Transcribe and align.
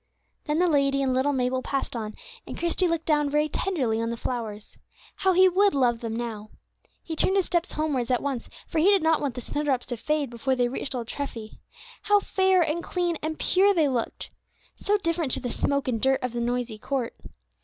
Then 0.45 0.57
the 0.57 0.65
lady 0.67 1.03
and 1.03 1.13
little 1.13 1.31
Mabel 1.31 1.61
passed 1.61 1.95
on, 1.95 2.15
and 2.47 2.57
Christie 2.57 2.87
looked 2.87 3.05
down 3.05 3.29
very 3.29 3.47
tenderly 3.47 4.01
on 4.01 4.09
the 4.09 4.17
flowers. 4.17 4.79
How 5.17 5.33
he 5.33 5.47
would 5.47 5.75
love 5.75 5.99
them 5.99 6.15
now! 6.15 6.49
He 7.03 7.15
turned 7.15 7.35
his 7.35 7.45
steps 7.45 7.73
homewards 7.73 8.09
at 8.09 8.23
once, 8.23 8.49
for 8.65 8.79
he 8.79 8.85
did 8.85 9.03
not 9.03 9.21
want 9.21 9.35
the 9.35 9.41
snowdrops 9.41 9.85
to 9.85 9.97
fade 9.97 10.31
before 10.31 10.55
they 10.55 10.67
reached 10.69 10.95
old 10.95 11.07
Treffy. 11.07 11.59
How 12.01 12.19
fair, 12.19 12.63
and 12.63 12.81
clean, 12.83 13.19
and 13.21 13.37
pure 13.37 13.75
they 13.75 13.87
looked! 13.87 14.31
So 14.75 14.97
different 14.97 15.33
to 15.33 15.39
the 15.39 15.51
smoke 15.51 15.87
and 15.87 16.01
dirt 16.01 16.23
of 16.23 16.33
the 16.33 16.41
noisy 16.41 16.79
court. 16.79 17.13